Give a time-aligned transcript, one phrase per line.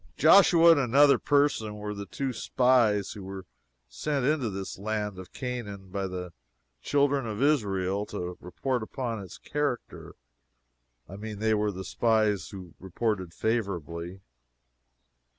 [0.17, 3.45] Joshua, and another person, were the two spies who were
[3.87, 6.33] sent into this land of Canaan by the
[6.81, 10.15] children of Israel to report upon its character
[11.07, 14.21] I mean they were the spies who reported favorably.